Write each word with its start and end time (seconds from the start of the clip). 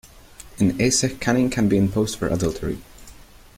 In 0.57 0.79
Aceh 0.79 1.19
caning 1.19 1.51
can 1.51 1.69
be 1.69 1.77
imposed 1.77 2.17
for 2.17 2.25
adultery. 2.27 2.79